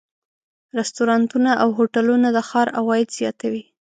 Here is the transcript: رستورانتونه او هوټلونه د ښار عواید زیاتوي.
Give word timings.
رستورانتونه 0.77 1.51
او 1.61 1.69
هوټلونه 1.77 2.27
د 2.31 2.37
ښار 2.49 2.67
عواید 2.79 3.09
زیاتوي. 3.17 3.63